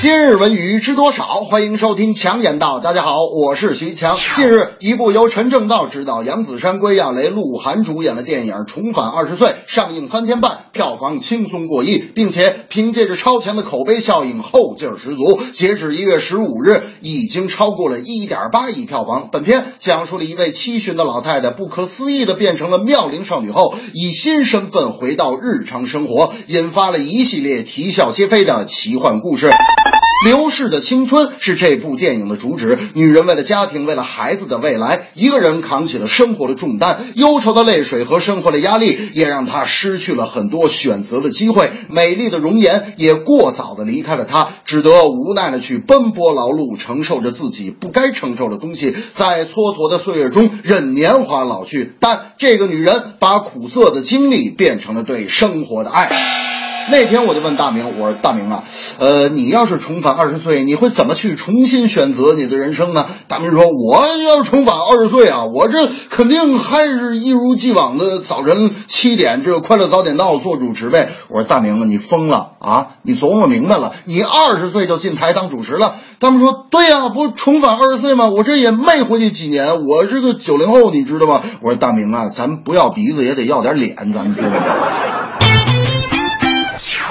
[0.00, 1.42] 今日文娱知多少？
[1.42, 2.80] 欢迎收听强言道。
[2.80, 4.16] 大家好，我是徐强。
[4.34, 15.38] 近日，一部由陈正道执导、杨子姗、归亚蕾、鹿晗主演的电影《重返二十岁》上映三天半，票房轻松过亿，并且凭借着超强的口碑效应，后劲儿十足。
[15.52, 19.28] 截止一月十五日，已经超过了一点八亿票房。
[19.30, 29.50] 本片讲述了一位七旬的老太太，不可思议的变成了妙龄少女后，以新身份回到日常生活，引发了一系列啼笑皆非的奇幻故事。
[30.24, 32.78] 流逝的青春是这部电影的主旨。
[32.94, 41.70] 女人为了家庭，为了孩子的未来，一个人扛起了生活的重担，忧愁的泪水和生活的压力，也让她失去了很多选择的机会。
[41.88, 51.92] 美丽的容颜也过早的离开了她，只得无奈的去奔波劳碌，承受着自己不该承受的东西，在蹉跎的岁月中任年华老去。
[51.98, 56.49] 但这个女人把苦涩的经历变成了对生活的爱。
[56.88, 58.64] 那天我就问大明，我说大明啊，
[58.98, 63.06] 呃，你要是重返二十岁，你会怎么去重新选择你的人生呢？
[63.28, 71.10] 大明说，我要重返二十岁啊，我这肯定还是一如既往的早晨七点这个快乐早点到做主持呗。
[71.28, 72.88] 我说大明啊，你疯了啊！
[73.02, 75.94] 你琢磨明白了，你二十岁就进台当主持了。
[76.18, 78.28] 他们说，对呀、不重返二十岁吗？
[78.28, 81.40] 我这也没回去几年，我是个九零后，你知道吗？
[81.62, 84.56] 我说大明啊，咱不要鼻子也得要点脸，咱们知道吗？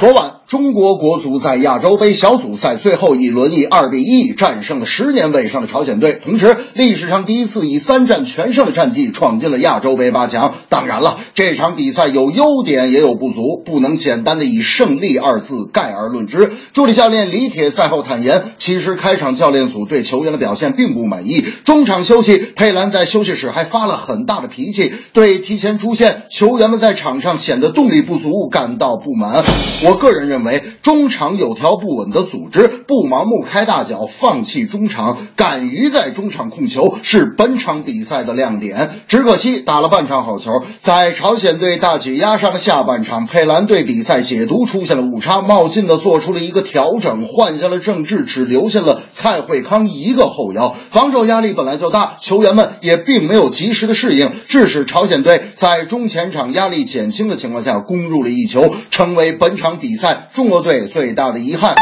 [0.00, 10.54] 昨晚，中国国足在亚洲杯小组赛最后一轮以二比一战胜了十年未上的朝鲜队，同时历史上第一次以三战全胜的战绩闯进了亚洲杯八强。
[10.70, 16.50] 当然了，这场比赛有优点也有不足，不能简单的以胜利二字概而论之。
[16.72, 29.44] 助理教练李铁赛后坦言，其实开场教练组对球员的表现并不满意，中场休息，佩兰在休息室还发了很大的脾气，对提前出现球员们在场上显得动力不足感到不满。
[29.84, 38.90] 我个人认认为，中场有条不紊的组织，不盲目开大脚，放弃中场，敢于在中场控球，是本场比赛的亮点。
[39.08, 61.74] 只可惜打了半场好球，在朝鲜队大举压上的下半场，佩兰对比赛解读出现了误差，冒进的做出了一个调整，换下了郑智，只留下了蔡慧康一个后腰，防守压力本来就大，球员们也并没有及时的适应，致使朝鲜队在中前场压力减轻的情况下攻入了一球，成为本场比赛中国队最大的遗憾。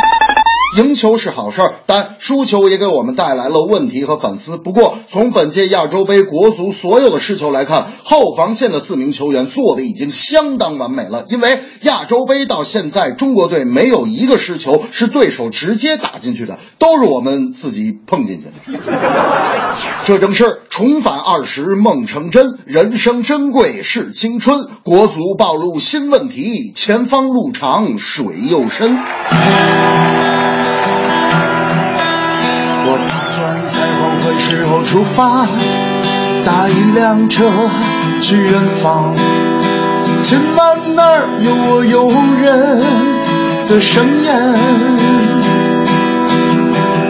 [0.76, 4.56] 赢球是好事儿，但输球也给我们带来了问题和反思。
[4.56, 11.24] 不过，从本届亚洲杯国足所有的失球来看，后防线的四名球员做的已经相当完美了。
[11.28, 18.52] 因为亚洲杯到现在，中国队没有一个失球是对手直接打进去的，都是我们自己碰进去的。
[20.04, 24.66] 这正是重返二十梦成真，人生珍贵是青春。
[24.82, 28.96] 国足暴露新问题，前方路长水又深。
[34.96, 35.46] 出发，
[36.42, 37.52] 搭一辆车
[38.22, 38.52] 去远
[38.82, 39.12] 方，
[40.22, 42.08] 前方那儿有我诱
[42.40, 42.80] 人
[43.68, 44.40] 的盛宴。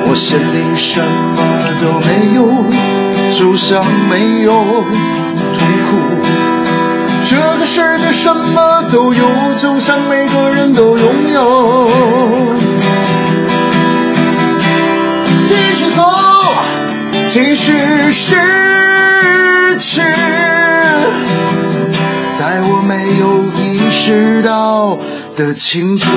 [0.04, 1.38] 我心里什么
[1.80, 2.44] 都没有，
[3.30, 4.52] 就像没有
[5.56, 6.26] 痛苦。
[7.24, 11.88] 这个世界什么都有，就像每个人都拥有。
[17.36, 18.34] 其实失
[19.78, 20.00] 去，
[22.38, 24.96] 在我没有意识到
[25.36, 26.10] 的青春。